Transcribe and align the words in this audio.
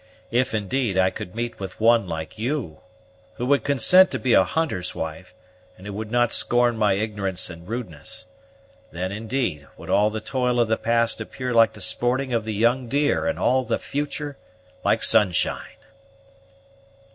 If, 0.31 0.55
indeed, 0.55 0.97
I 0.97 1.11
could 1.11 1.35
meet 1.35 1.59
with 1.59 1.79
one 1.79 2.07
like 2.07 2.39
you, 2.39 2.79
who 3.35 3.45
would 3.45 3.63
consent 3.63 4.09
to 4.09 4.17
be 4.17 4.33
a 4.33 4.43
hunter's 4.43 4.95
wife, 4.95 5.35
and 5.77 5.85
who 5.85 5.93
would 5.93 6.09
not 6.09 6.31
scorn 6.31 6.75
my 6.75 6.93
ignorance 6.93 7.51
and 7.51 7.67
rudeness, 7.67 8.25
then, 8.91 9.11
indeed, 9.11 9.67
would 9.77 9.91
all 9.91 10.09
the 10.09 10.19
toil 10.19 10.59
of 10.59 10.69
the 10.69 10.77
past 10.77 11.21
appear 11.21 11.53
like 11.53 11.73
the 11.73 11.81
sporting 11.81 12.33
of 12.33 12.45
the 12.45 12.55
young 12.55 12.87
deer, 12.89 13.27
and 13.27 13.37
all 13.37 13.63
the 13.63 13.77
future 13.77 14.39
like 14.83 15.03
sunshine." 15.03 15.77